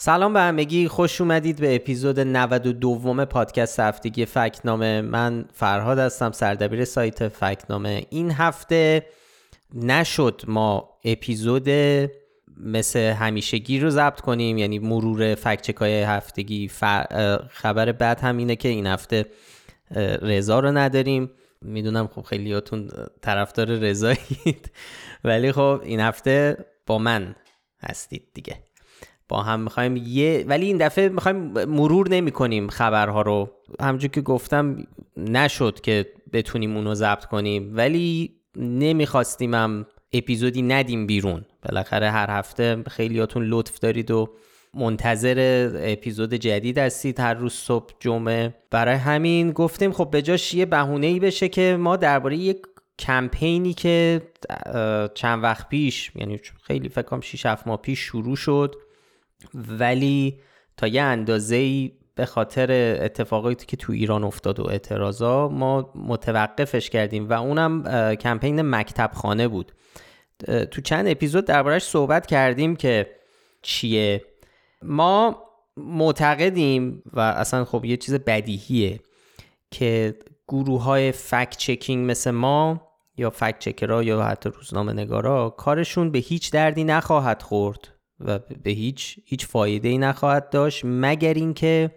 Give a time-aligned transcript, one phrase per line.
[0.00, 5.00] سلام به همگی خوش اومدید به اپیزود 92 پادکست هفتگی فکنامه.
[5.00, 8.06] من فرهاد هستم سردبیر سایت فکنامه.
[8.10, 9.06] این هفته
[9.74, 11.68] نشد ما اپیزود
[12.56, 16.68] مثل همیشگی رو ضبط کنیم یعنی مرور فکچک های هفتگی
[17.48, 19.26] خبر بعد هم اینه که این هفته
[20.22, 21.30] رضا رو نداریم.
[21.62, 22.90] می‌دونم خب خیلیاتون
[23.22, 24.70] طرفدار رضایید.
[25.24, 26.56] ولی خب این هفته
[26.86, 27.34] با من
[27.82, 28.67] هستید دیگه.
[29.28, 33.50] با هم می‌خوایم یه ولی این دفعه می‌خوایم مرور نمی کنیم خبرها رو.
[33.80, 37.70] همونجور که گفتم نشد که بتونیم اونو ضبط کنیم.
[37.76, 41.44] ولی نمی‌خواستیم هم اپیزودی ندیم بیرون.
[41.62, 44.28] بالاخره هر هفته خیلیاتون لطف دارید و
[44.74, 48.54] منتظر اپیزود جدید هستید هر روز صبح جمعه.
[48.70, 52.58] برای همین گفتیم خب به جاش یه بهونه ای بشه که ما درباره یک
[52.98, 54.22] کمپینی که
[55.14, 58.74] چند وقت پیش یعنی خیلی فکر کنم 6 7 ماه پیش شروع شد.
[59.54, 60.40] ولی
[60.76, 67.28] تا یه اندازه به خاطر اتفاقاتی که تو ایران افتاد و اعتراضا ما متوقفش کردیم
[67.28, 69.72] و اونم کمپین مکتب خانه بود
[70.70, 73.10] تو چند اپیزود دربارش صحبت کردیم که
[73.62, 74.24] چیه.
[74.82, 75.42] ما
[75.76, 79.00] معتقدیم و اصلا خب یه چیز بدیهیه
[79.70, 80.14] که
[80.48, 86.18] گروه های فکت چکینگ مثل ما یا فکت چکرها یا حتی روزنامه نگارا کارشون به
[86.18, 87.97] هیچ دردی نخواهد خورد.
[88.20, 91.90] و به هیچ هیچ فایده ای نخواهد داشت مگر اینکه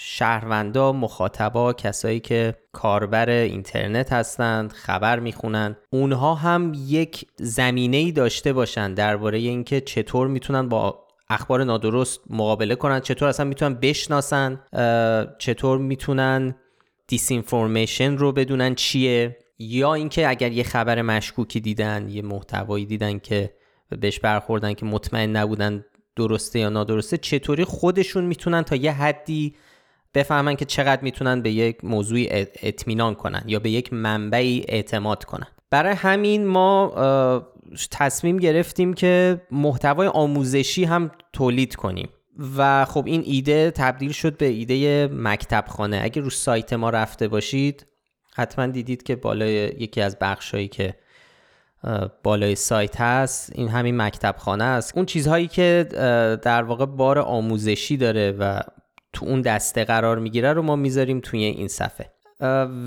[0.00, 8.52] شهروندا مخاطبا کسایی که کاربر اینترنت هستند خبر می‌خونن اونها هم یک زمینه ای داشته
[8.52, 14.60] باشن درباره اینکه چطور می‌تونن با اخبار نادرست مقابله کنن چطور اصلا می‌تونن بشناسن
[15.38, 16.54] چطور می‌تونن
[17.06, 23.54] دیسینفورمیشن رو بدونن چیه یا اینکه اگر یه خبر مشکوکی دیدن یه محتوایی دیدن که
[23.96, 25.84] بهش برخوردن که مطمئن نبودن
[26.16, 29.54] درسته یا نادرسته چطوری خودشون می‌تونن تا یه حدی
[30.14, 32.28] بفهمن که چقدر می‌تونن به یک موضوعی
[32.62, 36.92] اطمینان کنن یا به یک منبعی اعتماد کنن؟ برای همین ما
[37.90, 42.08] تصمیم گرفتیم که محتوای آموزشی هم تولید کنیم.
[42.56, 47.28] و خب این ایده تبدیل شد به ایده مکتب خانه اگه رو سایت ما رفته
[47.28, 47.86] باشید
[48.34, 50.94] حتما دیدید که بالای یکی از بخشهایی که
[52.22, 54.96] بالای سایت هست این همین مکتب خانه است.
[54.96, 55.86] اون چیزهایی که
[56.42, 58.60] در واقع بار آموزشی داره و
[59.12, 62.10] تو اون دسته قرار می‌گیره رو ما می‌ذاریم توی این صفحه.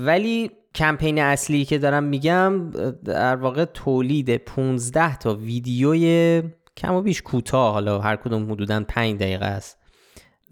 [0.04, 2.70] ولی کمپین اصلی که دارم میگم
[3.04, 6.42] در واقع تولید 15 تا ویدیوی
[6.76, 9.78] کم و بیش کوتاه حالا هر کدوم حدودا 5 دقیقه است.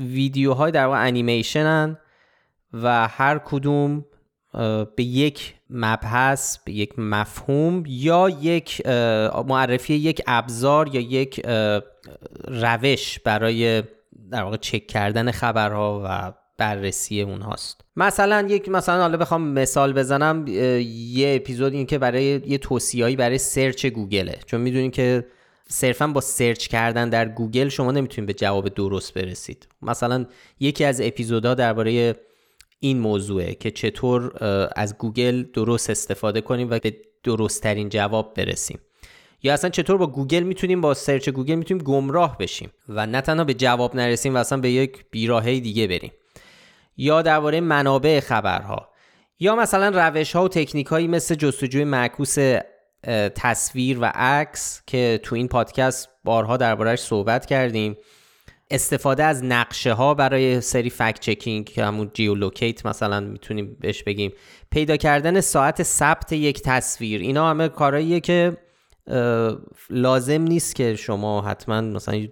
[0.01, 1.99] ویدیوهای در واقع انیمیشنن
[2.73, 4.05] و هر کدوم
[4.97, 8.87] به یک مبحث یک مفهوم یا یک
[9.47, 11.47] معرفی یک ابزار یا یک
[12.49, 13.83] روش برای
[14.31, 17.81] در واقع چک کردن خبرها و بررسی اونهاست.
[17.97, 23.39] مثلا یک مثلا حالا بخوام مثال بزنم یه اپیزود این که برای یه توصیه‌ای برای
[23.39, 24.39] سرچ گوگله.
[24.47, 25.27] چون می‌دونین که
[25.69, 29.69] صرفا با search کردن در گوگل شما نمی‌تونید به جواب درست برسید.
[29.83, 30.27] مثلا
[30.61, 32.17] یکی از اپیزودها درباره
[32.81, 34.45] این موضوعه که چطور
[34.77, 38.79] از گوگل درست استفاده کنیم و به درست ترین جواب برسیم.
[39.43, 43.45] یا اصلا چطور با گوگل می‌تونیم با search گوگل می‌تونیم گمراه بشیم و نه تنها
[43.45, 46.13] به جواب نرسیم و اصلا به یک بیراهه دیگه بریم.
[46.97, 48.89] یا درباره منابع خبرها.
[49.41, 52.37] یا مثلا روش ها و تکنیک هایی مثل جستجوی معکوس
[53.35, 57.97] تصویر و عکس که تو این پادکست بارها دربارهش صحبت کردیم.
[58.71, 64.33] استفاده از نقشه ها برای سری فکت چکینگ که همون جیولوکیت مثلا می‌تونیم بهش بگیم.
[64.71, 68.57] پیدا کردن ساعت ثبت یک تصویر اینا همه کارهاییه که
[69.91, 72.27] لازم نیست که شما حتما مثلا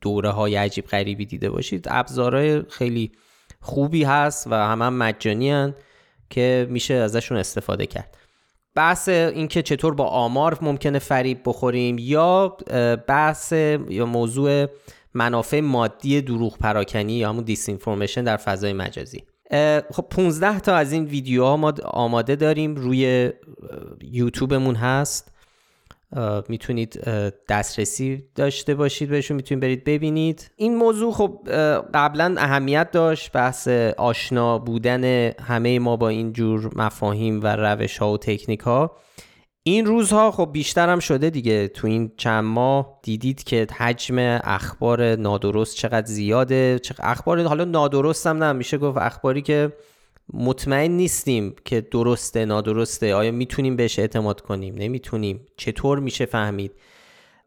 [0.00, 1.86] دوره های عجیب غریبی دیده باشید.
[1.90, 3.12] ابزارهای خیلی
[3.60, 5.72] خوبی هست و همه هم مجانی
[6.30, 8.16] که میشه ازشون استفاده کرد.
[8.74, 12.56] بحث اینکه چطور با آمار ممکنه فریب بخوریم یا
[13.08, 13.52] بحث
[13.88, 14.66] یا موضوع
[15.14, 19.24] منافع مادی دروغ پراکنی یا همون دیسینفورمیشن در فضای مجازی.
[19.90, 23.30] خب 15 تا از این ویدیوها ما آماده داریم روی
[24.02, 25.32] یوتیوبمون هست.
[26.48, 27.04] می‌تونید
[27.48, 30.50] دسترسی داشته باشید بهشون می‌تونید برید ببینید.
[30.56, 31.48] این موضوع خب
[31.94, 38.12] قبلا اهمیت داشت بحث آشنا بودن همه ما با این جور مفاهیم و روش ها
[38.12, 38.96] و تکنیک ها
[39.62, 41.68] این روزها خب بیشتر هم شده دیگه.
[41.68, 46.78] تو این چند ماه دیدید که حجم اخبار نادرست چقدر زیاده.
[46.78, 49.72] چقدر اخبار حالا نادرست هم نه میشه گفت اخباری که
[50.32, 53.14] مطمئن نیستیم که درسته نادرسته.
[53.14, 55.46] آیا می‌تونیم بهش اعتماد کنیم؟ نمی‌تونیم.
[55.56, 56.72] چطور میشه فهمید؟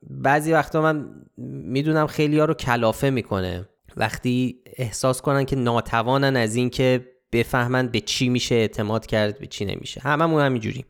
[0.09, 3.69] بعضی وقتا من می‌دونم خیلی ها رو کلافه می‌کنه.
[3.97, 9.47] وقتی احساس کنن که ناتوانن از این که بفهمن به چی میشه اعتماد کرد به
[9.47, 10.01] چی نمیشه.
[10.01, 10.85] هممون همینجوریم.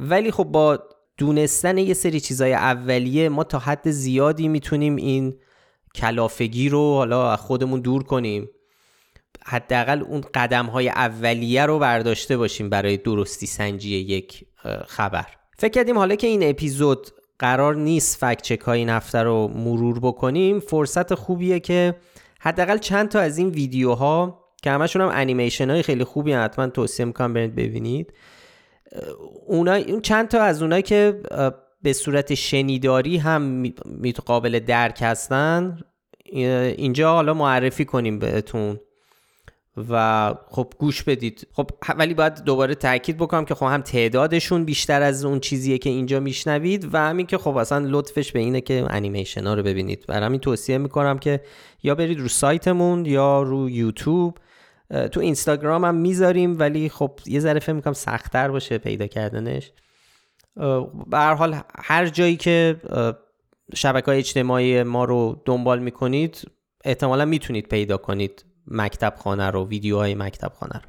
[0.00, 0.78] ولی خب با
[1.16, 5.36] دونستن یه سری چیزای اولیه ما تا حد زیادی می‌تونیم این
[5.94, 8.48] کلافگی رو حالا خودمون دور کنیم.
[9.44, 14.44] حداقل اون قدم های اولیه رو برداشته باشیم برای درستی سنجی یک
[14.86, 15.26] خبر.
[15.58, 17.06] فکر کردیم حالا که این اپیزود
[17.38, 21.94] قرار نیست فکت چک های این هفته رو مرور بکنیم فرصت خوبیه که
[22.40, 27.06] حداقل چند تا از این ویدیوها که همشون هم انیمیشن های خیلی خوبی حتما توصیه
[27.06, 28.12] می‌کنم برید ببینید.
[29.46, 31.20] اون چند تا از اونایی که
[31.82, 33.72] به صورت شنیداری هم
[34.26, 35.78] قابل درک هستن
[36.32, 38.80] اینجا حالا معرفی کنیم بهتون.
[39.90, 41.46] و خب گوش بدید.
[41.52, 45.90] خب ولی باید دوباره تاکید بکنم که خب هم تعدادشون بیشتر از اون چیزیه که
[45.90, 50.04] اینجا میشنوید و همین که خب اصلا لطفش به اینه که انیمیشن ها رو ببینید.
[50.08, 51.40] برای همین توصیه می‌کنم که
[51.82, 54.38] یا برید رو سایتمون یا رو یوتیوب
[55.12, 59.72] تو اینستاگرام هم می‌ذاریم ولی خب یه ذره فکر می‌کنم سختتر باشه پیدا کردنش.
[61.06, 62.76] به حال هر جایی که
[63.74, 66.50] شبکه های اجتماعی ما رو دنبال می‌کنید
[66.84, 70.80] احتمالا می‌تونید پیدا کنید مکتب خانه رو ویدیوهای مکتب خانه رو.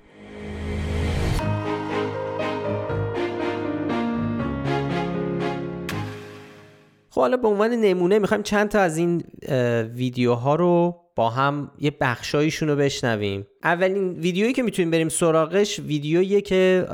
[7.13, 9.23] خب حالا به عنوان نمونه می‌خوایم چند تا از این
[9.95, 13.47] ویدیوها رو با هم یه بخشایشون رو بشنویم.
[13.63, 16.87] اولین ویدیویی که می‌تونیم بریم سراغش ویدیویی که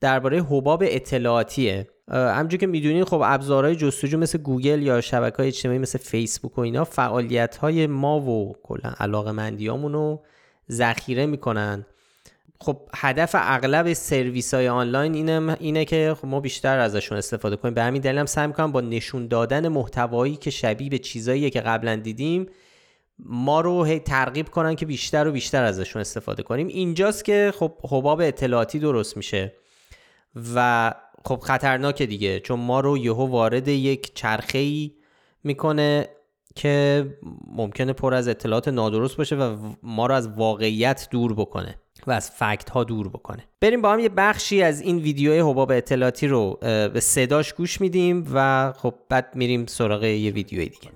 [0.00, 1.86] درباره حباب اطلاعاتیه.
[2.08, 6.60] همجور که می‌دونین خب ابزارهای جستجو مثل گوگل یا شبکه های اجتماعی مثل فیسبوک و
[6.60, 9.50] اینا فعالیت های ما و کلا علاقه
[9.92, 10.22] رو
[10.70, 11.86] ذخیره می‌کنن.
[12.60, 17.74] خب هدف اغلب سرویس های آنلاین اینه, اینه که خب ما بیشتر ازشون استفاده کنیم.
[17.74, 21.60] به همین دلیل هم سعی می‌کنم با نشون دادن محتوایی که شبیه به چیزایی که
[21.60, 22.46] قبلا دیدیم
[23.18, 26.66] ما رو ترغیب کنن که بیشتر و بیشتر ازشون استفاده کنیم.
[26.66, 29.52] اینجاست که خب حباب اطلاعاتی درست میشه.
[30.54, 30.94] و
[31.24, 34.92] خب خطرناکه دیگه چون ما رو یهو وارد یک چرخه ای
[35.44, 36.08] می‌کنه.
[36.56, 37.06] که
[37.56, 41.74] ممکنه پر از اطلاعات نادرست باشه و ما رو از واقعیت دور بکنه
[42.06, 43.44] و از فکت ها دور بکنه.
[43.60, 48.28] بریم با هم یه بخشی از این ویدیوی حباب اطلاعاتی رو به صداش گوش میدیم
[48.34, 50.90] و خب بعد میریم سراغ یه ویدیوی دیگه.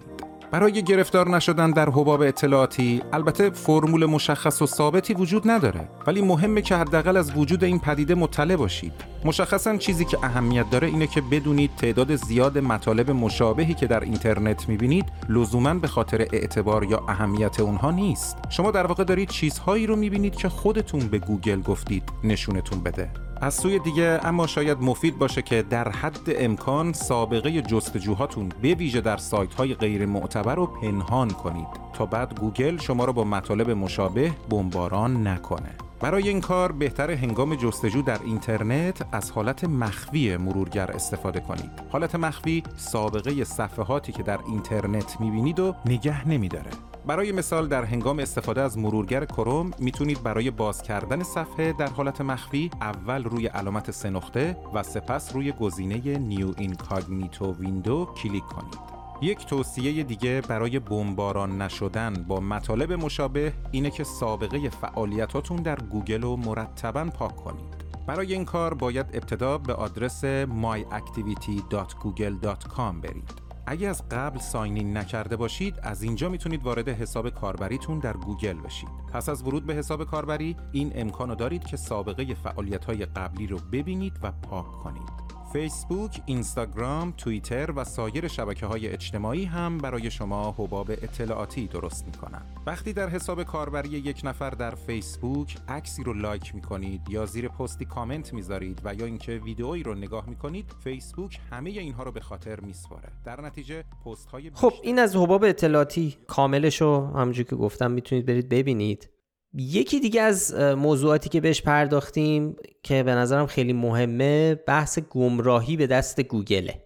[0.53, 5.89] برای گرفتار نشدن در حباب اطلاعاتی البته فرمول مشخص و ثابتی وجود نداره.
[6.07, 8.93] ولی مهمه که حداقل از وجود این پدیده مطلع باشید.
[9.25, 14.69] مشخصا چیزی که اهمیت داره اینه که بدونید تعداد زیاد مطالب مشابهی که در اینترنت
[14.69, 18.39] می‌بینید لزوما به خاطر اعتبار یا اهمیت اونها نیست.
[18.49, 22.03] شما در واقع دارید چیزهایی رو می‌بینید که خودتون به گوگل گفتید.
[22.25, 23.30] نشونتون بده.
[23.43, 29.01] از سوی دیگه اما شاید مفید باشه که در حد امکان سابقه جستجوهاتون به ویژه
[29.01, 31.69] در سایت های غیر معتبر رو پنهان کنید.
[31.93, 35.90] تا بعد گوگل شما رو با مطالب مشابه بمباران نکنه.
[36.01, 41.71] برای این کار بهتره هنگام جستجو در اینترنت از حالت مخفی مرورگر استفاده کنید.
[41.93, 46.71] حالت مخفی سابقه صفحاتی که در اینترنت می‌بینید و نگه نمیداره.
[47.07, 52.21] برای مثال در هنگام استفاده از مرورگر کروم می‌تونید برای باز کردن صفحه در حالت
[52.21, 59.00] مخفی اول روی علامت سه نقطه و سپس روی گزینه New Incognito Window کلیک کنید.
[59.23, 66.23] یک توصیه دیگه برای بمباران نشدن با مطالب مشابه اینه که سابقه فعالیتاتون در گوگل
[66.23, 67.81] رو مرتبا پاک کنید.
[68.07, 73.51] برای این کار باید ابتدا به آدرس myactivity.google.com برید.
[73.67, 78.61] اگه از قبل sign in نکرده باشید از اینجا می‌تونید وارد حساب کاربریتون در گوگل
[78.61, 83.47] بشید پس از ورود به حساب کاربری این امکانو دارید که سابقه فعالیت های قبلی
[83.47, 85.20] رو ببینید و پاک کنید
[85.53, 92.13] فیسبوک، اینستاگرام، توییتر و سایر شبکه های اجتماعی هم برای شما حباب اطلاعاتی درست می
[92.13, 92.57] کنند.
[92.67, 97.49] وقتی در حساب کاربری یک نفر در فیسبوک عکسی رو لایک می کنید یا زیر
[97.49, 102.13] پستی کامنت می‌ذارید و یا اینکه ویدئویی رو نگاه می کنید فیسبوک همه اینها رو
[102.13, 103.09] به خاطر میسپاره.
[103.25, 108.27] در نتیجه پست های خب این از حباب اطلاعاتی کاملش رو همونجوری که گفتم می‌تونید
[108.27, 109.11] برید ببینید.
[109.55, 115.87] یکی دیگه از موضوعاتی که بهش پرداختیم که به نظرم خیلی مهمه بحث گمراهی به
[115.87, 116.85] دست گوگله.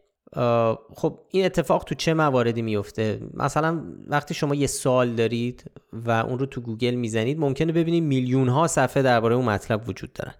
[0.95, 6.39] خب این اتفاق تو چه مواردی میفته؟ مثلا وقتی شما یه سوال دارید و اون
[6.39, 10.35] رو تو گوگل می‌زنید ممکنه ببینید میلیون ها صفحه درباره اون مطلب وجود دارن.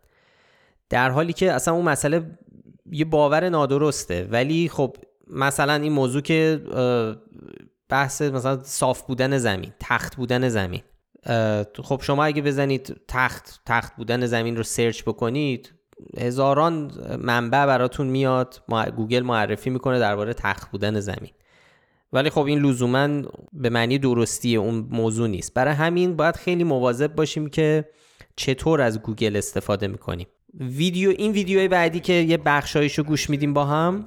[0.89, 2.39] در حالی که اصلا اون مسئله
[2.93, 4.29] یه باور نادرسته.
[4.31, 4.97] ولی خب
[5.31, 6.61] مثلا این موضوع که
[7.89, 10.83] بحث مثلا صاف بودن زمین تخت بودن زمین.
[11.85, 15.73] خب شما اگه بزنید تخت تخت بودن زمین رو سرچ بکنید
[16.19, 18.63] هزاران منبع براتون میاد
[18.97, 21.31] گوگل معرفی می‌کنه درباره تخت بودن زمین.
[22.13, 25.55] ولی خب این لزوما به معنی درستی اون موضوع نیست.
[25.55, 27.89] برای همین باید خیلی مواظب باشیم که
[28.37, 30.27] چطور از گوگل استفاده می‌کنیم.
[30.61, 34.07] ویدیو این ویدیو بعدی که یه بخشایشو گوش میدیم با هم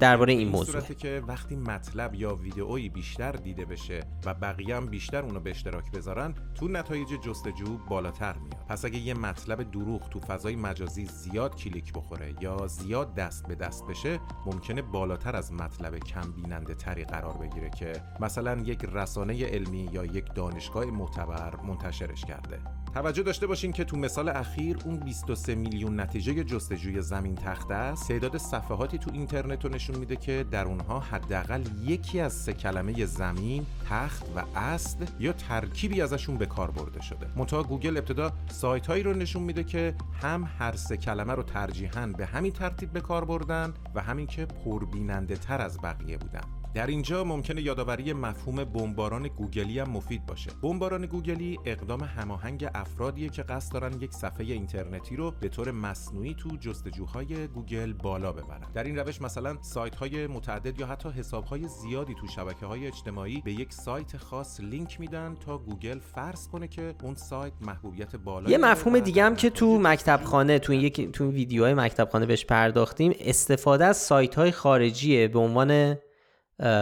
[0.00, 0.80] درباره این موضوع.
[0.80, 5.90] که وقتی مطلب یا ویدئویی بیشتر دیده بشه و بقیه هم بیشتر اونو به اشتراک
[5.90, 8.64] بذارن تو نتایج جستجو بالاتر میاد.
[8.68, 13.54] پس اگه یه مطلب دروغ تو فضای مجازی زیاد کلیک بخوره یا زیاد دست به
[13.54, 19.46] دست بشه ممکنه بالاتر از مطلب کم بیننده تری قرار بگیره که مثلا یک رسانه
[19.46, 22.58] علمی یا یک دانشگاه معتبر منتشرش کرده.
[22.94, 28.08] توجه داشته باشین که تو مثال اخیر اون 23 میلیون نتیجه جستجوی زمین تخت است.
[28.08, 33.06] تعداد صفحاتی تو اینترنت رو نشون میده که در اونها حداقل یکی از سه کلمه
[33.06, 37.26] زمین تخت و است یا ترکیبی ازشون به کار برده شده.
[37.36, 42.06] منتها گوگل ابتدا سایت هایی رو نشون میده که هم هر سه کلمه رو ترجیحاً
[42.06, 46.57] به همین ترتیب به کار بردن و هم اینکه پربیننده تر از بقیه بودن.
[46.74, 50.50] در اینجا ممکنه یادآوری مفهوم بمباران گوگلی هم مفید باشه.
[50.62, 56.34] بمباران گوگلی اقدام هماهنگ افرادیه که قصد دارن یک صفحه اینترنتی رو به طور مصنوعی
[56.34, 58.66] تو جستجوهای گوگل بالا ببرن.
[58.74, 62.86] در این روش مثلا سایت های متعدد یا حتی حساب های زیادی تو شبکه های
[62.86, 68.16] اجتماعی به یک سایت خاص لینک میدن تا گوگل فرض کنه که اون سایت محبوبیت
[68.16, 72.26] بالا یه مفهوم دیگه هم که تو مکتب خانه تو یک تو ویدیوهای مکتب خانه
[72.26, 75.98] بهش پرداختیم استفاده از سایت های خارجیه به عنوان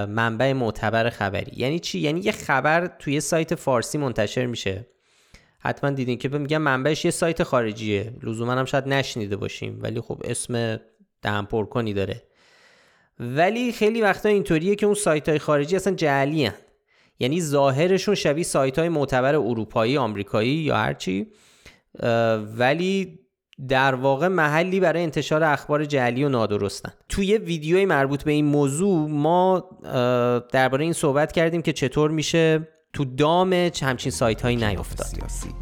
[0.09, 1.53] منبع معتبر خبری.
[1.57, 4.87] یعنی چی؟ یعنی یه خبر توی سایت فارسی منتشر میشه.
[5.59, 8.13] حتما دیدین که میگم منبعش یه سایت خارجیه.
[8.23, 10.81] لزوما هم شاید نشنیده باشیم ولی خب اسم
[11.23, 12.23] دهن پر کنی داره.
[13.21, 16.55] ولی خیلی وقتا اینطوریه که اون سایت های خارجی اصلا جعلی هن.
[17.19, 21.27] یعنی ظاهرشون شبیه سایت های معتبر اروپایی آمریکایی یا هرچی
[22.59, 23.19] ولی
[23.69, 26.93] در واقع محلی برای انتشار اخبار جعلی و نادرستن.
[27.09, 29.71] توی ویدیوی مربوط به این موضوع ما
[30.53, 35.07] درباره این صحبت کردیم که چطور میشه تو دام همچین سایت هایی نیفتاد.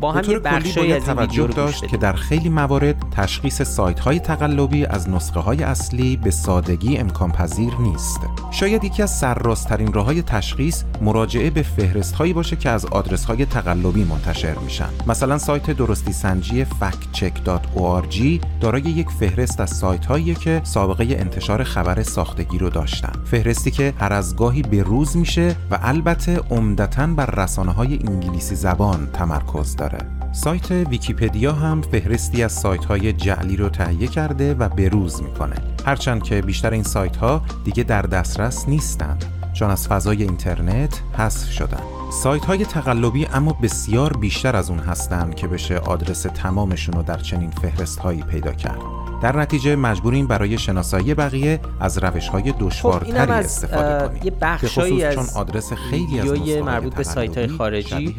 [0.00, 4.86] با همین بخشی از این ویدیو داشت که در خیلی موارد تشخیص سایت های تقلبی
[4.86, 8.20] از نسخه های اصلی به سادگی امکان پذیر نیست.
[8.50, 13.24] شاید یکی از سرراستترین راه های تشخیص مراجعه به فهرست هایی باشه که از آدرس
[13.24, 14.88] های تقلبی منتشر میشن.
[15.06, 22.02] مثلا سایت درستی سنجی factcheck.org دارای یک فهرست از سایت هایی که سابقه انتشار خبر
[22.02, 23.12] ساختگی رو داشتن.
[23.24, 29.08] فهرستی که هر از گاهی به روز میشه و البته عمدتا رسانه های انگلیسی زبان
[29.12, 29.98] تمرکز داره.
[30.32, 35.56] سایت ویکیپدیا هم فهرستی از سایت های جعلی رو تهیه کرده و بروز می‌کنه.
[35.86, 41.50] هرچند که بیشتر این سایت ها دیگه در دسترس نیستند چون از فضای اینترنت حذف
[41.50, 41.82] شدن.
[42.22, 47.18] سایت های تقلبی اما بسیار بیشتر از اون هستند که بشه آدرس تمامشون رو در
[47.18, 49.03] چنین فهرست هایی پیدا کرد.
[49.24, 54.20] در نتیجه مجبوریم برای شناسایی بقیه از روش های دشوارتری خب استفاده کنیم.
[54.24, 58.16] یه بخشایی از چون آدرس خیلی از مربوط به سایت های خارجی.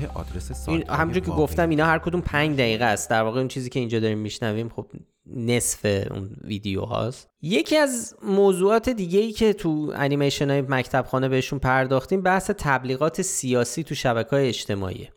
[0.89, 3.09] همونجور که گفتم اینا هر کدوم 5 دقیقه است.
[3.09, 4.85] در واقع اون چیزی که اینجا داریم میشنویم خب
[5.27, 7.27] نصف اون ویدیو هاست.
[7.41, 13.21] یکی از موضوعات دیگه ای که تو انیمیشن های مکتب خانه بهشون پرداختیم بحث تبلیغات
[13.21, 15.09] سیاسی تو شبکه های اجتماعی.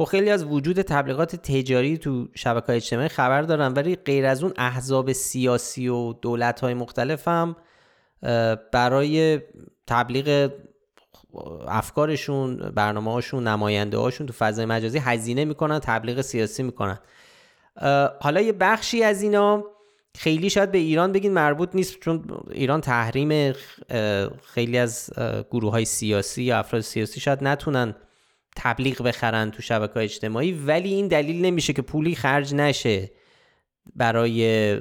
[0.00, 4.52] خب خیلی از وجود تبلیغات تجاری تو شبکه اجتماعی خبر دارن ولی غیر از اون
[4.56, 7.56] احزاب سیاسی و دولت های مختلف هم
[8.72, 9.40] برای
[9.86, 10.50] تبلیغ
[11.68, 16.98] افکارشون برنامه هاشون نماینده هاشون تو فضای مجازی هزینه می‌کنن تبلیغ سیاسی می‌کنن.
[18.20, 19.64] حالا یه بخشی از اینا
[20.18, 23.52] خیلی شاید به ایران بگین مربوط نیست چون ایران تحریم
[24.42, 25.10] خیلی از
[25.50, 27.94] گروه های سیاسی یا افراد سیاسی شاید نتونن
[28.62, 33.10] تبلیغ بخرن تو شبکه اجتماعی ولی این دلیل نمیشه که پولی خرج نشه
[33.96, 34.76] برای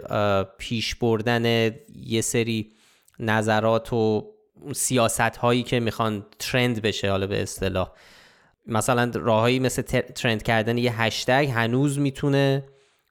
[0.57, 2.71] پیش بردن یه سری
[3.19, 4.33] نظرات و
[4.73, 7.91] سیاست هایی که می‌خوان ترند بشه حالا به اصطلاح.
[8.67, 12.63] مثلا راههایی مثل ترند کردن یه هشتگ هنوز می‌تونه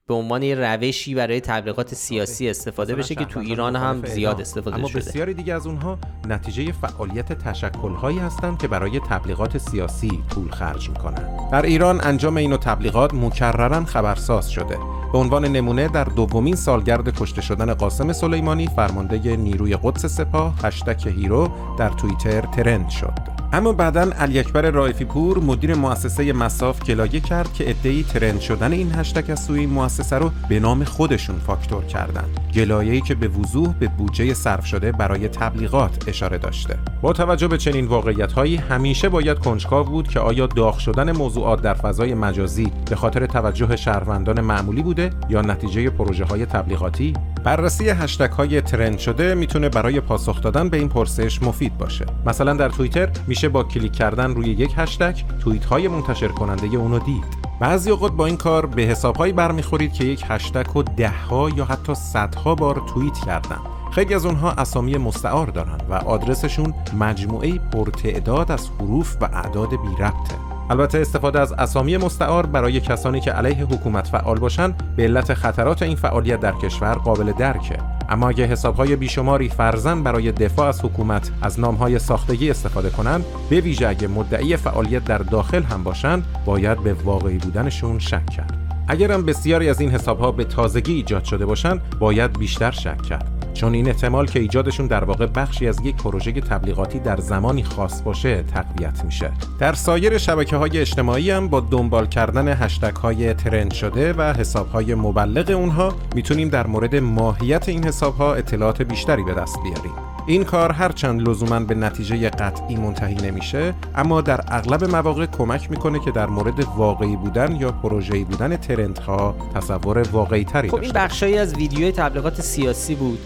[0.09, 4.75] به عنوان یه روشی برای تبلیغات سیاسی استفاده بشه که تو ایران هم زیاد استفاده
[4.75, 4.99] اما شده.
[4.99, 5.97] بسیاری دیگه از اونها
[6.27, 12.57] نتیجه فعالیت تشکل‌هایی هستند که برای تبلیغات سیاسی پول خرج می‌کنن در ایران انجام این
[12.57, 14.77] تبلیغات مکررن خبرساز شده.
[15.11, 21.07] به عنوان نمونه در دومین سالگرد کشته شدن قاسم سلیمانی فرمانده نیروی قدس سپاه هشتک
[21.07, 23.38] هیرو در توییتر ترند شد.
[23.53, 28.71] اما بعدا علی اکبر رائفی پور مدیر مؤسسه مساف گلایه کرد که ادعی ترند شدن
[28.71, 33.73] این هشتگ از سوی مؤسسه رو به نام خودشون فاکتور کردن گلایه‌ای که به وضوح
[33.73, 36.77] به بودجه صرف شده برای تبلیغات اشاره داشته.
[37.01, 41.73] با توجه به چنین واقعیت‌هایی همیشه باید کنجکاو بود که آیا داغ شدن موضوعات در
[41.73, 48.31] فضای مجازی به خاطر توجه شهروندان معمولی بوده یا نتیجه پروژه های تبلیغاتی؟ بررسی هشتگ
[48.31, 52.05] های ترند شده می‌تونه برای پاسخ دادن به این پرسش مفید باشه.
[52.25, 56.99] مثلا در توییتر میشه با کلیک کردن روی یک هشتگ توییت های منتشر کننده اونو
[56.99, 57.23] دید.
[57.59, 61.95] بعضی اوقات با این کار به حسابهایی برمیخورید که یک هشتگ رو دهها یا حتی
[61.95, 63.59] صدها بار توییت کردن.
[63.91, 69.95] خیلی از اونها اسامی مستعار دارن و آدرسشون مجموعه پرتعداد از حروف و اعداد بی
[69.99, 70.48] ربطه.
[70.69, 75.81] البته استفاده از اسامی مستعار برای کسانی که علیه حکومت فعال باشن به علت خطرات
[75.81, 77.77] این فعالیت در کشور قابل درکه.
[78.09, 83.59] اما اگه حسابهای بیشماری فرزن برای دفاع از حکومت از نامهای ساختگی استفاده کنند به
[83.59, 88.57] ویژه اگه مدعی فعالیت در داخل هم باشند باید به واقعی بودنشون شک کرد.
[88.87, 93.38] اگرم بسیاری از این حسابها به تازگی ایجاد شده باشند باید بیشتر شک کرد.
[93.53, 98.01] چون این احتمال که ایجادشون در واقع بخشی از یک پروژه تبلیغاتی در زمانی خاص
[98.01, 99.31] باشه تقویت میشه.
[99.59, 104.69] در سایر شبکه های اجتماعی هم با دنبال کردن هشتگ های ترند شده و حساب
[104.69, 109.91] های مبلغ اونها می‌تونیم در مورد ماهیت این حساب ها اطلاعات بیشتری به دست بیاریم.
[110.27, 115.99] این کار هرچند لزوما به نتیجه قطعی منتهی نمیشه اما در اغلب مواقع کمک می‌کنه
[115.99, 121.37] که در مورد واقعی بودن یا پروژه‌ای بودن ترندها تصور واقعی تری خب این بخشایی
[121.37, 123.19] از ویدیوی تبلیغات سیاسی بود.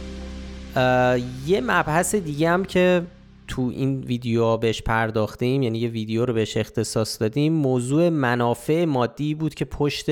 [1.46, 3.06] یه مبحث دیگه هم که
[3.48, 9.36] تو این ویدیو بهش پرداختیم یعنی یه ویدیو رو بهش اختصاص دادیم موضوع منافع مادی
[9.36, 10.06] بود که پشت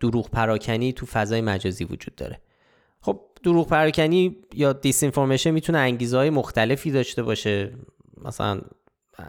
[0.00, 2.40] دروغ پراکنی تو فضای مجازی وجود داره.
[3.00, 7.72] خب دروغ پراکنی یا دیس انفورمیشن می‌تونه انگیزه های مختلفی داشته باشه
[8.24, 8.60] مثلا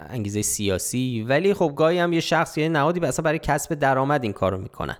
[0.09, 4.33] انگیزه سیاسی ولی خب گاهی هم یه شخص یا نهادی اصلا برای کسب درآمد این
[4.33, 4.97] کارو می‌کنن.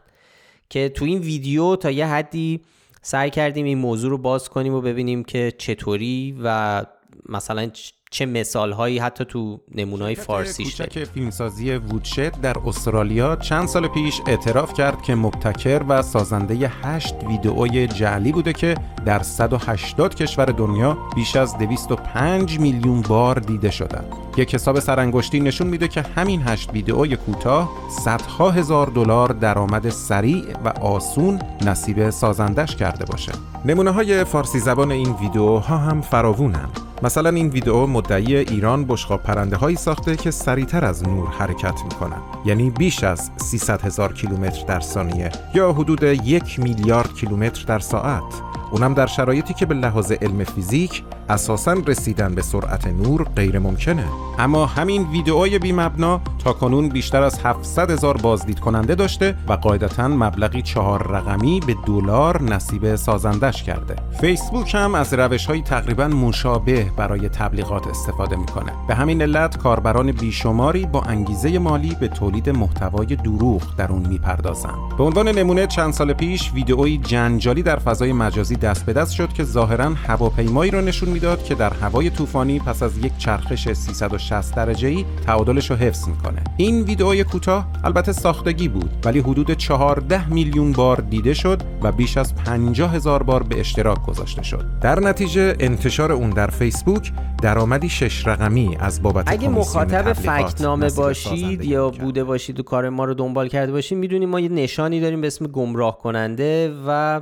[0.69, 2.61] که تو این ویدیو تا یه حدی
[3.07, 6.85] سعی کردیم این موضوع رو باز کنیم و ببینیم که چطوری و
[7.29, 7.71] مثلا
[8.11, 14.21] چه مثال هایی حتی تو نمونای فارسیش که فیلمسازی وودشت در استرالیا چند سال پیش
[14.27, 20.97] اعتراف کرد که مبتکر و سازنده هشت ویدئوی جعلی بوده که در 180 کشور دنیا
[21.15, 24.05] بیش از 205 میلیون بار دیده شدن
[24.37, 30.43] یک حساب سرانگشتی نشون میده که همین هشت ویدئوی کوتاه صدها هزار دلار درآمد سریع
[30.65, 33.31] و آسون نصیب سازندش کرده باشه.
[33.65, 36.86] نمونه های فارسی زبان این ویدئوها هم فراوونن.
[37.03, 42.21] مثلا این ویدئو مدعی ایران بشقاب پرنده هایی ساخته که سریعتر از نور حرکت می‌کنن.
[42.45, 48.23] یعنی بیش از 300 هزار کیلومتر در ثانیه یا حدود یک میلیارد کیلومتر در ساعت.
[48.71, 54.03] اونم در شرایطی که به لحاظ علم فیزیک اساسا رسیدن به سرعت نور غیر ممکنه
[54.39, 59.53] اما همین ویدئوی بی مبنا تا کنون بیشتر از 700 هزار بازدید کننده داشته و
[59.53, 63.95] قاعدتا مبلغی چهار رقمی به دلار نصیب سازندش کرده.
[64.21, 68.71] فیسبوک هم از روش های تقریبا مشابه برای تبلیغات استفاده می‌کنه.
[68.87, 74.73] به همین علت کاربران بیشماری با انگیزه مالی به تولید محتوای دروغ در اون می‌پردازن
[74.97, 79.33] به عنوان نمونه چند سال پیش ویدئویی جنجالی در فضای مجازی دست به دست شد
[79.33, 84.55] که ظاهرا هواپیمایی را نشون می‌داد که در هوای طوفانی پس از یک چرخش 360
[84.55, 86.43] درجه ای تعادلش رو حفظ می‌کنه.
[86.57, 92.17] این ویدئوی کوتاه البته ساختگی بود ولی حدود 14 میلیون بار دیده شد و بیش
[92.17, 94.65] از 50 هزار بار به اشتراک گذاشته شد.
[94.81, 101.65] در نتیجه انتشار اون در فیسبوک درآمدی شش رقمی از بابت اگه مخاطب فکتنامه باشید
[101.65, 105.21] یا بوده باشید و کار ما رو دنبال کرده باشید می‌دونید ما یه نشانی داریم
[105.21, 107.21] به اسم گمراه کننده و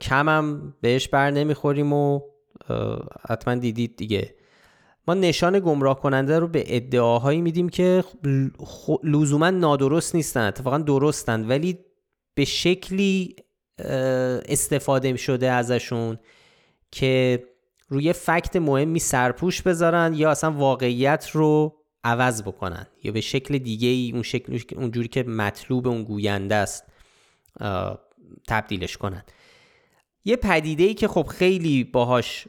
[0.00, 2.20] کمم بهش بر نمی‌خوریم و
[3.28, 4.34] حتما دیدید دیگه.
[5.08, 8.04] ما نشان گمراه کننده رو به ادعاهایی میدیم که
[9.04, 11.78] لزوما نادرست نیستن اتفاقا درستند ولی
[12.34, 13.36] به شکلی
[14.48, 16.18] استفاده شده ازشون
[16.90, 17.44] که
[17.88, 23.88] روی فکت مهمی سرپوش بذارن یا اصلا واقعیت رو عوض بکنن یا به شکل دیگه
[23.88, 26.84] ای اون شکل اونجوری که مطلوب اون گوینده است
[28.48, 29.22] تبدیلش کنن.
[30.28, 32.48] یه پدیده ای که خب خیلی باهاش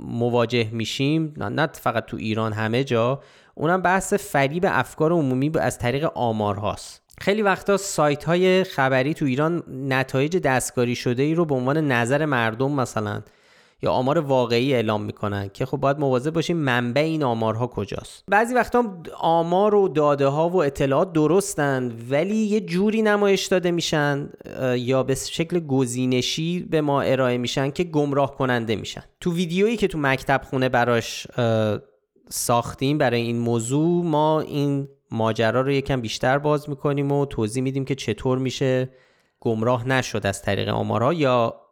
[0.00, 3.20] مواجه میشیم نه فقط تو ایران همه جا
[3.54, 9.24] اونم بحث فریب افکار عمومی از طریق آمار هاست خیلی وقتا سایت های خبری تو
[9.24, 13.22] ایران نتایج دستکاری شده ای رو به عنوان نظر مردم مثلا
[13.84, 18.24] یا آمار واقعی اعلام می‌کنن که خب باید مواظب باشیم منبع این آمارها کجاست.
[18.28, 18.84] بعضی وقتا
[19.20, 24.28] آمار و داده ها و اطلاعات درستند ولی یه جوری نمایش داده میشن
[24.76, 29.02] یا به شکل گزینشی به ما ارائه میشن که گمراه کننده میشن.
[29.20, 31.26] تو ویدیویی که تو مکتب خونه براش
[32.28, 37.84] ساختیم برای این موضوع ما این ماجرا رو یکم بیشتر باز می‌کنیم و توضیح میدیم
[37.84, 38.90] که چطور میشه
[39.40, 41.63] گمراه نشد از طریق آمارها یا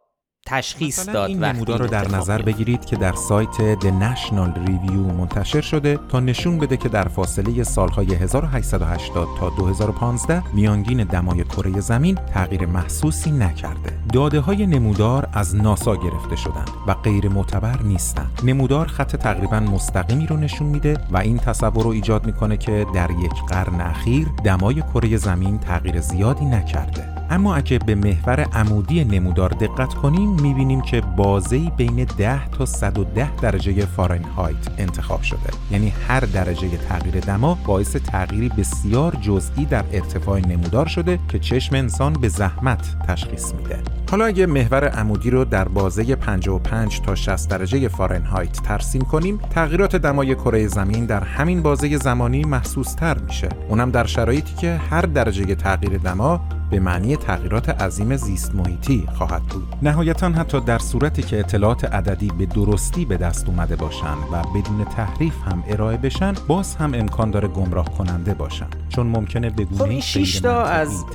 [0.45, 5.61] تشخیص داد این نمودار رو در نظر بگیرید که در سایت The National Review منتشر
[5.61, 12.15] شده تا نشون بده که در فاصله سالهای 1880 تا 2015 میانگین دمای کره زمین
[12.15, 13.99] تغییر محسوسی نکرده.
[14.13, 18.41] داده های نمودار از ناسا گرفته شدند و غیر معتبر نیستند.
[18.43, 23.11] نمودار خط تقریبا مستقیمی رو نشون میده و این تصور رو ایجاد می‌کنه که در
[23.11, 27.22] یک قرن اخیر دمای کره زمین تغییر زیادی نکرده.
[27.33, 33.35] اما اگه به محور عمودی نمودار دقت کنیم می‌بینیم که بازه‌ای بین 10 تا 110
[33.35, 35.39] درجه فارنهایت انتخاب شده.
[35.71, 41.75] یعنی هر درجه تغییر دما باعث تغییری بسیار جزئی در ارتفاع نمودار شده که چشم
[41.75, 43.79] انسان به زحمت تشخیص میده.
[44.11, 49.95] حالا اگه محور عمودی رو در بازه 55 تا 60 درجه فارنهایت ترسیم کنیم تغییرات
[49.95, 53.49] دمای کره زمین در همین بازه زمانی محسوس تر میشه.
[53.69, 56.41] اونم در شرایطی که هر درجه تغییر دما
[56.73, 59.67] به معنی تغییرات عظیم زیست محیطی خواهد بود.
[59.81, 64.85] نهایتا حتی در صورتی که اطلاعات عددی به درستی به دست اومده باشند و بدون
[64.85, 68.67] تحریف هم ارائه بشن، باز هم امکان داره گمراه کننده باشن.
[68.89, 71.05] چون ممکنه به خب این 6 تا از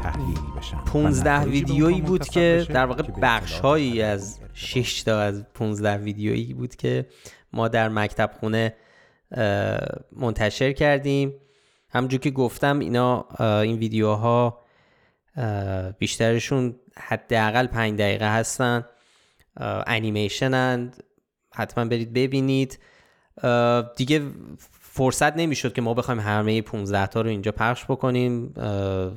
[0.87, 7.07] 15 ویدیویی بود که در واقع بخشهایی از 6 تا از 15 ویدیویی بود که
[7.53, 8.75] ما در مکتب خونه
[10.16, 11.33] منتشر کردیم
[11.90, 14.67] همونجور که گفتم اینا این ویدیوها
[15.98, 18.85] بیشترشون حداقل پنج دقیقه هستن.
[19.87, 21.05] انیمیشنند
[21.55, 22.79] حتما برید ببینید.
[23.96, 24.22] دیگه
[24.81, 28.55] فرصت نمی‌شد که ما بخوایم همه 15 تا رو اینجا پخش بکنیم.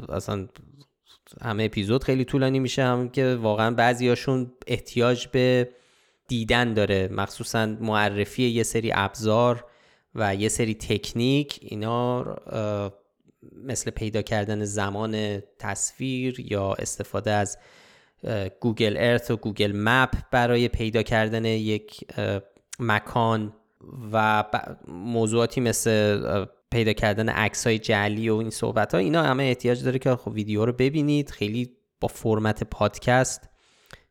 [0.09, 0.47] اصلا
[1.41, 2.83] همه اپیزود خیلی طولانی میشه.
[2.83, 5.69] هم که واقعا بعضیاشون احتیاج به
[6.27, 7.09] دیدن داره.
[7.11, 9.65] مخصوصا معرفی یه سری ابزار
[10.15, 11.59] و یه سری تکنیک.
[11.61, 12.35] اینا
[13.63, 17.57] مثل پیدا کردن زمان تصویر یا استفاده از
[18.59, 22.05] Google Earth و Google Map برای پیدا کردن یک
[22.79, 23.53] مکان
[24.11, 24.43] و
[24.87, 29.99] موضوعاتی مثل پیدا کردن عکس های جعلی و این صحبت ها اینا همه احتیاج داره
[29.99, 33.49] که خب ویدیو رو ببینید خیلی با فرمت پادکست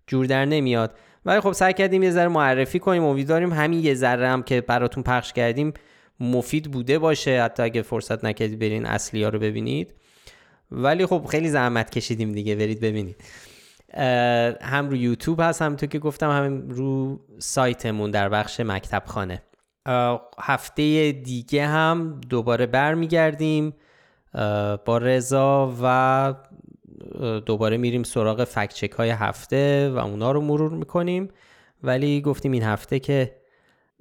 [0.06, 0.94] جور در نمیاد.
[1.24, 5.02] ولی خب سعی کردیم یه ذره معرفی کنیم امیدواریم همین یه ذره هم که براتون
[5.02, 5.72] پخش کردیم
[6.20, 7.42] مفید بوده باشه.
[7.42, 9.94] حتی اگه فرصت نکردید برین اصلی ها رو ببینید.
[10.70, 12.56] ولی خب خیلی زحمت کشیدیم دیگه.
[12.56, 13.16] برید ببینید.
[14.60, 19.42] هم رو یوتیوب هست هم تو که گفتم هم رو سایتمون در بخش مکتب خانه
[20.38, 23.74] هفته دیگه هم دوباره برمیگردیم.
[24.84, 26.34] با رضا و
[27.46, 31.28] دوباره میریم سراغ فکچک های هفته و اونا رو مرور می‌کنیم.
[31.82, 33.39] ولی گفتیم این هفته که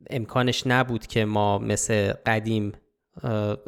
[0.09, 2.71] امکانش نبود که ما مثل قدیم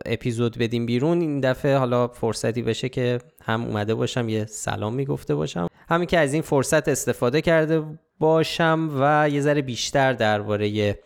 [0.05, 1.21] اپیزود بدیم بیرون.
[1.21, 5.67] این دفعه حالا فرصتی بشه که هم اومده باشم یه سلام می‌گفته باشم.
[5.89, 7.83] همین که از این فرصت استفاده کرده
[8.19, 10.99] باشم و یه ذره بیشتر درباره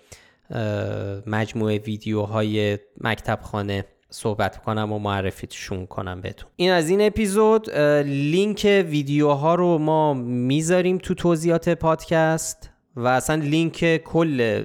[1.27, 6.49] مجموعه ویدیوهای مکتب خانه صحبت کنم و معرفیشون کنم بهتون.
[6.55, 7.69] این از این اپیزود
[8.05, 12.69] لینک ویدیوها رو ما می‌ذاریم تو توضیحات پادکست.
[12.95, 14.63] و اصلا لینک کل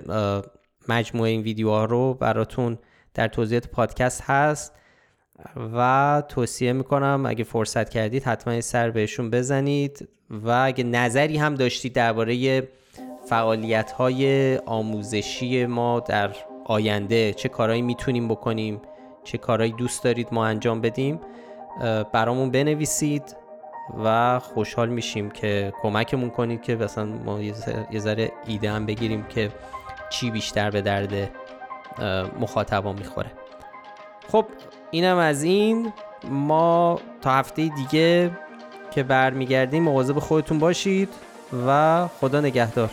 [0.88, 2.78] مجموعه این ویدیوها رو براتون
[3.14, 4.72] در توضیحات پادکست هست
[5.74, 11.92] و توصیه می‌کنم اگه فرصت کردید حتما سر بهشون بزنید و اگه نظری هم داشتید
[11.92, 12.68] درباره
[13.26, 18.80] فعالیت های آموزشی ما در آینده چه کارهایی می‌تونیم بکنیم
[19.24, 21.20] چه کارهایی دوست دارید ما انجام بدیم
[22.12, 23.36] برامون بنویسید.
[24.04, 27.40] و خوشحال میشیم که کمکمون کنید که مثلا ما
[27.90, 29.50] یه ذره ایده هم بگیریم که
[30.10, 31.30] چی بیشتر به درد
[32.40, 33.30] مخاطبا می‌خوره.
[34.32, 34.46] خب
[34.90, 35.92] اینم از این.
[36.24, 38.30] ما تا هفته دیگه
[38.90, 41.08] که برمیگردیم مواظب خودتون باشید
[41.66, 42.90] و خدا نگهدار.